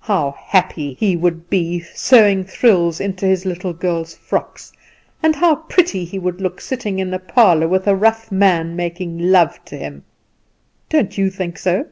[0.00, 4.72] How happy he would be sewing frills into his little girl's frocks,
[5.22, 9.16] and how pretty he would look sitting in a parlour, with a rough man making
[9.30, 10.02] love to him!
[10.88, 11.86] Don't you think so?"